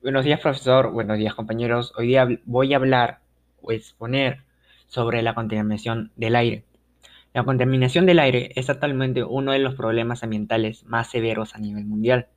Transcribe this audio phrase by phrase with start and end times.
[0.00, 0.92] Buenos días, profesor.
[0.92, 1.92] Buenos días, compañeros.
[1.96, 3.18] Hoy día voy a hablar
[3.60, 4.44] o exponer
[4.86, 6.62] sobre la contaminación del aire.
[7.34, 11.84] La contaminación del aire es actualmente uno de los problemas ambientales más severos a nivel
[11.84, 12.28] mundial.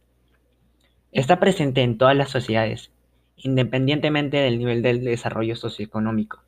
[1.11, 2.92] Está presente en todas las sociedades,
[3.37, 6.41] independientemente del nivel del desarrollo socioeconómico,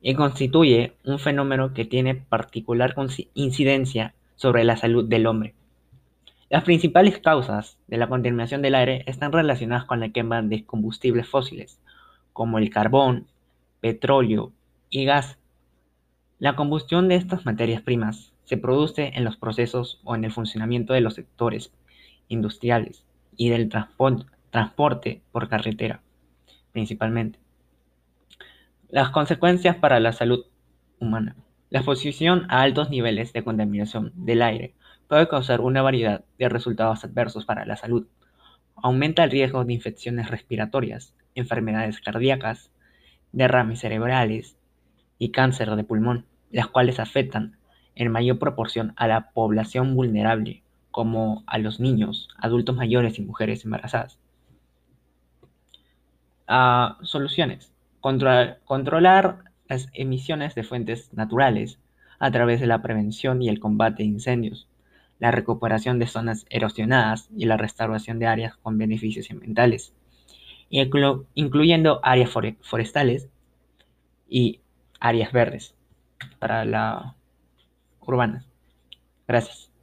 [0.00, 2.94] y constituye un fenómeno que tiene particular
[3.34, 5.54] incidencia sobre la salud del hombre.
[6.50, 11.26] Las principales causas de la contaminación del aire están relacionadas con la quema de combustibles
[11.26, 11.80] fósiles,
[12.32, 13.28] como el carbón,
[13.80, 14.52] petróleo
[14.90, 15.38] y gas.
[16.38, 20.92] La combustión de estas materias primas se produce en los procesos o en el funcionamiento
[20.92, 21.72] de los sectores
[22.28, 23.06] industriales
[23.36, 26.02] y del transporte por carretera,
[26.72, 27.38] principalmente.
[28.90, 30.44] Las consecuencias para la salud
[31.00, 31.36] humana.
[31.70, 34.74] La exposición a altos niveles de contaminación del aire
[35.14, 38.08] puede causar una variedad de resultados adversos para la salud.
[38.74, 42.72] Aumenta el riesgo de infecciones respiratorias, enfermedades cardíacas,
[43.30, 44.56] derrames cerebrales
[45.16, 47.58] y cáncer de pulmón, las cuales afectan
[47.94, 53.64] en mayor proporción a la población vulnerable, como a los niños, adultos mayores y mujeres
[53.64, 54.18] embarazadas.
[56.48, 57.72] Ah, soluciones.
[58.00, 61.78] controlar las emisiones de fuentes naturales
[62.18, 64.66] a través de la prevención y el combate de incendios,
[65.18, 69.94] la recuperación de zonas erosionadas y la restauración de áreas con beneficios ambientales,
[70.70, 73.28] incluyendo áreas forestales
[74.28, 74.60] y
[75.00, 75.74] áreas verdes
[76.38, 77.16] para la
[78.00, 78.44] urbana.
[79.26, 79.73] Gracias.